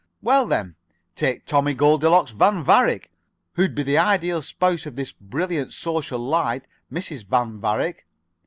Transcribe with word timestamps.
Well, 0.23 0.47
then, 0.47 0.77
take 1.15 1.45
Tommie 1.45 1.75
Goldilocks 1.75 2.31
Van 2.31 2.63
Varick, 2.63 3.11
who'd 3.53 3.75
be 3.75 3.83
the 3.83 3.99
Ideal 3.99 4.41
Spouse 4.41 4.87
of 4.87 4.95
this 4.95 5.11
brilliant 5.11 5.73
social 5.73 6.17
light 6.17 6.65
Mrs. 6.91 7.23
Van 7.27 7.59
Varick. 7.61 8.07